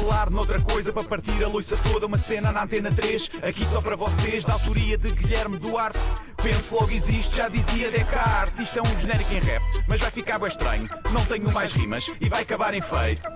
[0.00, 2.06] falar noutra coisa para partir a loiça toda.
[2.06, 5.98] Uma cena na antena 3, aqui só para vocês, da autoria de Guilherme Duarte.
[6.42, 8.66] Penso logo existe, já dizia Descartes.
[8.66, 10.88] Isto é um genérico em rap, mas vai ficar bem estranho.
[11.12, 13.26] Não tenho mais rimas e vai acabar em feito.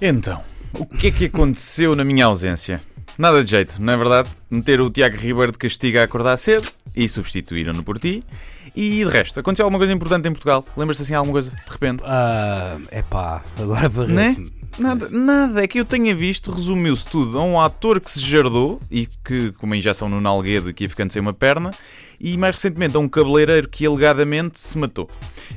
[0.00, 0.42] Então,
[0.74, 2.80] o que é que aconteceu na minha ausência?
[3.18, 4.28] Nada de jeito, não é verdade?
[4.48, 8.22] Meter o Tiago Ribeiro de castigo a acordar cedo e substituíram-no por ti.
[8.76, 10.62] E de resto, aconteceu alguma coisa importante em Portugal?
[10.76, 12.02] Lembras-te assim alguma coisa de repente?
[12.04, 14.52] Ah, é pá, agora varresse-me.
[14.78, 18.78] Nada, nada, é que eu tenha visto, resumiu-se tudo a um ator que se jardou
[18.90, 21.70] e que, com uma injeção no nalguedo, que ia ficando sem uma perna,
[22.20, 25.08] e mais recentemente a um cabeleireiro que alegadamente se matou.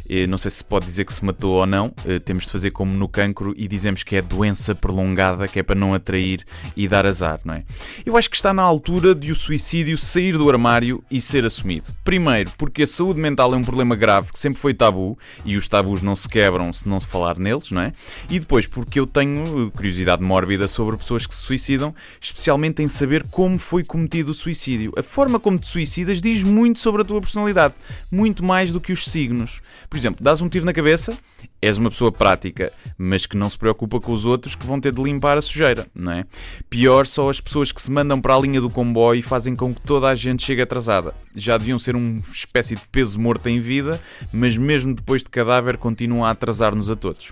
[0.10, 2.72] Eh, não sei se pode dizer que se matou ou não, eh, temos de fazer
[2.72, 6.44] como no cancro e dizemos que é doença prolongada, que é para não atrair
[6.76, 7.64] e dar azar, não é?
[8.04, 11.94] Eu acho que está na altura de o suicídio sair do armário e ser assumido.
[12.04, 15.68] Primeiro, porque a saúde mental é um problema grave que sempre foi tabu e os
[15.68, 17.94] tabus não se quebram se não se falar neles, não é?
[18.30, 22.88] E depois, porque eu tenho eh, curiosidade mórbida sobre pessoas que se suicidam, especialmente em
[22.88, 24.92] saber como foi cometido o suicídio.
[24.98, 27.76] A forma como te suicidas diz muito sobre a tua personalidade,
[28.12, 29.62] muito mais do que os signos.
[29.88, 31.18] Por exemplo, dás um tiro na cabeça,
[31.62, 34.92] és uma pessoa prática, mas que não se preocupa com os outros que vão ter
[34.92, 36.26] de limpar a sujeira, não é?
[36.70, 39.74] Pior são as pessoas que se mandam para a linha do comboio e fazem com
[39.74, 41.14] que toda a gente chegue atrasada.
[41.36, 45.78] Já deviam ser uma espécie de peso morto em vida, mas mesmo depois de cadáver
[45.78, 47.32] continuam a atrasar-nos a todos.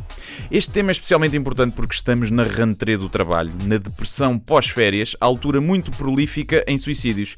[0.51, 5.61] Este tema é especialmente importante porque estamos na rentrée do trabalho, na depressão pós-férias, altura
[5.61, 7.35] muito prolífica em suicídios.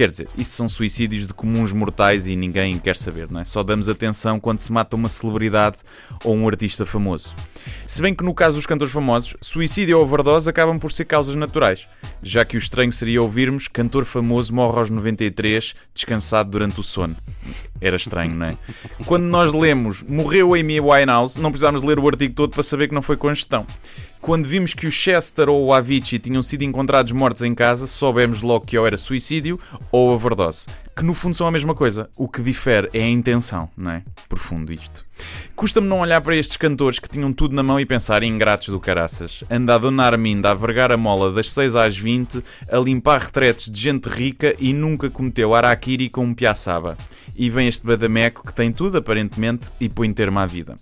[0.00, 3.44] Quer dizer, isso são suicídios de comuns mortais e ninguém quer saber, não é?
[3.44, 5.76] Só damos atenção quando se mata uma celebridade
[6.24, 7.36] ou um artista famoso.
[7.86, 11.36] Se bem que no caso dos cantores famosos, suicídio ou overdose acabam por ser causas
[11.36, 11.86] naturais,
[12.22, 17.14] já que o estranho seria ouvirmos cantor famoso morre aos 93, descansado durante o sono.
[17.78, 18.56] Era estranho, não é?
[19.04, 22.94] Quando nós lemos morreu Amy Winehouse, não precisávamos ler o artigo todo para saber que
[22.94, 23.66] não foi congestão.
[24.30, 28.42] Quando vimos que o Chester ou o Avicii tinham sido encontrados mortos em casa, soubemos
[28.42, 29.58] logo que ou era suicídio
[29.90, 30.68] ou overdose.
[30.96, 32.08] Que no fundo são a mesma coisa.
[32.16, 34.04] O que difere é a intenção, não é?
[34.28, 35.04] Profundo isto.
[35.56, 38.78] Custa-me não olhar para estes cantores que tinham tudo na mão e pensar ingratos do
[38.78, 39.42] caraças.
[39.50, 43.68] Anda a Dona Arminda a vergar a mola das 6 às 20, a limpar retretes
[43.68, 46.96] de gente rica e nunca cometeu araquiri com um piaçaba.
[47.34, 50.76] E vem este badameco que tem tudo, aparentemente, e põe termo à vida.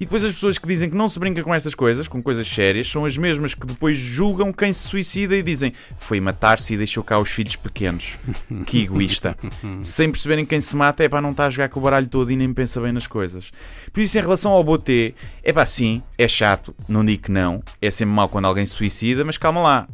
[0.00, 2.46] E depois as pessoas que dizem que não se brinca com estas coisas, com coisas
[2.46, 6.76] sérias, são as mesmas que depois julgam quem se suicida e dizem foi matar-se e
[6.76, 8.16] deixou cá os filhos pequenos.
[8.66, 9.36] Que egoísta.
[9.82, 12.30] Sem perceberem quem se mata é para não estar a jogar com o baralho todo
[12.30, 13.52] e nem pensa bem nas coisas.
[13.92, 17.62] Por isso, em relação ao Botê, é pá, sim, é chato, não digo que não,
[17.80, 19.88] é sempre mal quando alguém se suicida, mas calma lá.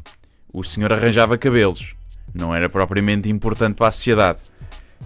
[0.53, 1.95] O senhor arranjava cabelos.
[2.35, 4.41] Não era propriamente importante para a sociedade.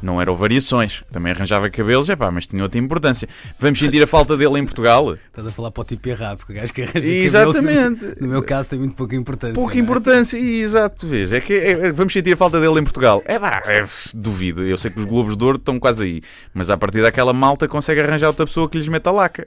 [0.03, 3.28] Não eram variações, também arranjava cabelos, é pá, mas tinha outra importância.
[3.59, 5.15] Vamos sentir a falta dele em Portugal?
[5.15, 8.00] Estás a falar para o tipo errado, porque o gajo que arranja Exatamente.
[8.00, 9.54] cabelos, no, meu caso, tem muito pouca importância.
[9.54, 9.78] Pouca é?
[9.78, 11.33] importância, e exato, vês.
[11.33, 13.22] É que é- vamos sentir a falta dele em Portugal.
[13.25, 14.62] É pá, é, duvido.
[14.65, 16.22] Eu sei que os Globos de Ouro estão quase aí,
[16.53, 19.44] mas a partir daquela malta consegue arranjar outra pessoa que lhes meta a laca.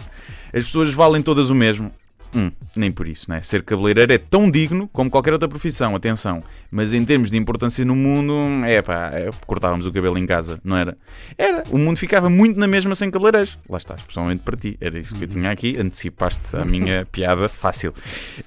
[0.54, 1.92] As pessoas valem todas o mesmo.
[2.36, 3.42] Hum, nem por isso, né?
[3.42, 6.44] Ser cabeleireiro é tão digno como qualquer outra profissão, atenção.
[6.70, 8.34] Mas em termos de importância no mundo,
[8.66, 10.98] é pá, é, cortávamos o cabelo em casa, não era?
[11.38, 11.64] Era.
[11.70, 13.58] O mundo ficava muito na mesma sem cabeleireiros.
[13.70, 14.78] Lá está, especialmente para ti.
[14.80, 15.78] Era isso que eu tinha aqui.
[15.78, 17.94] Antecipaste a minha piada fácil.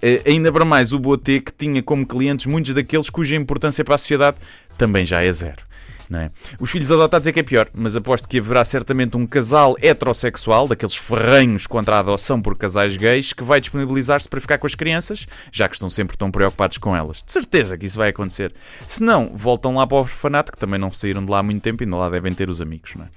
[0.02, 3.94] Eh, ainda para mais, o Boatê que tinha como clientes muitos daqueles cuja importância para
[3.94, 4.36] a sociedade
[4.76, 5.69] também já é zero.
[6.12, 6.30] É?
[6.58, 10.66] Os filhos adotados é que é pior, mas aposto que haverá certamente um casal heterossexual,
[10.66, 14.74] daqueles ferranhos contra a adoção por casais gays, que vai disponibilizar-se para ficar com as
[14.74, 17.22] crianças, já que estão sempre tão preocupados com elas.
[17.22, 18.52] De certeza que isso vai acontecer.
[18.88, 21.62] Se não, voltam lá para o orfanato, que também não saíram de lá há muito
[21.62, 22.92] tempo e ainda lá devem ter os amigos.
[23.00, 23.08] É?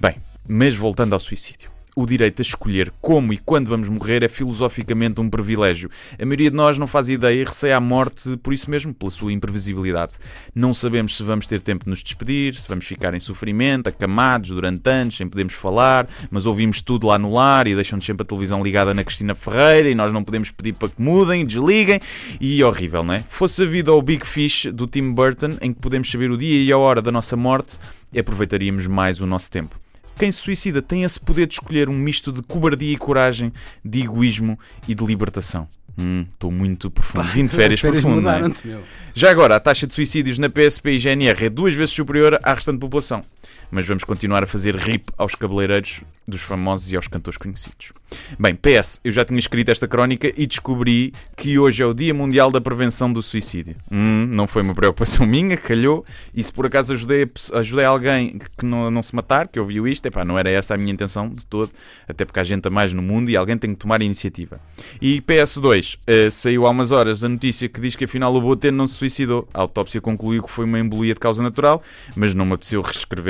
[0.00, 0.16] Bem,
[0.48, 1.70] mas voltando ao suicídio.
[1.96, 5.90] O direito a escolher como e quando vamos morrer é filosoficamente um privilégio.
[6.18, 9.10] A maioria de nós não faz ideia e receia a morte por isso mesmo, pela
[9.10, 10.12] sua imprevisibilidade.
[10.54, 14.50] Não sabemos se vamos ter tempo de nos despedir, se vamos ficar em sofrimento, acamados
[14.50, 18.26] durante anos, sem podermos falar, mas ouvimos tudo lá no lar e deixam-nos sempre a
[18.26, 22.00] televisão ligada na Cristina Ferreira e nós não podemos pedir para que mudem, desliguem.
[22.40, 23.24] E horrível, não é?
[23.28, 26.62] Fosse a vida ao Big Fish do Tim Burton, em que podemos saber o dia
[26.62, 27.78] e a hora da nossa morte,
[28.16, 29.79] aproveitaríamos mais o nosso tempo.
[30.20, 33.50] Quem se suicida tem esse poder de escolher um misto de cobardia e coragem,
[33.82, 35.66] de egoísmo e de libertação.
[35.98, 37.24] Hum, Estou muito profundo.
[37.28, 38.20] Vim de As férias, férias profundo.
[38.22, 38.82] não é?
[39.14, 42.52] Já agora, a taxa de suicídios na PSP e GNR é duas vezes superior à
[42.54, 43.22] restante população.
[43.70, 47.92] Mas vamos continuar a fazer RIP aos cabeleireiros dos famosos e aos cantores conhecidos.
[48.38, 52.14] Bem, PS, eu já tinha escrito esta crónica e descobri que hoje é o Dia
[52.14, 53.76] Mundial da Prevenção do Suicídio.
[53.90, 56.04] Hum, não foi uma preocupação minha, calhou,
[56.34, 60.06] e se por acaso ajudei, ajudei alguém que não, não se matar, que ouviu isto,
[60.06, 61.70] epá, não era essa a minha intenção de todo,
[62.08, 64.60] até porque há gente a mais no mundo e alguém tem que tomar a iniciativa.
[65.00, 68.40] E PS2, uh, eh, saiu há umas horas a notícia que diz que afinal o
[68.40, 69.48] Boateng não se suicidou.
[69.52, 71.82] A autópsia concluiu que foi uma embolia de causa natural,
[72.14, 73.29] mas não me apeteceu reescrever